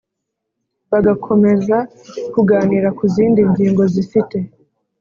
Bagakomeza 0.91 1.77
kuganira 2.33 2.87
ku 2.97 3.03
zindi 3.13 3.41
ngingo 3.51 3.83
zifite 3.93 4.37